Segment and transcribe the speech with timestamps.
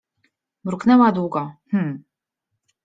[0.63, 2.03] Mruknęła długo:— Hmmm.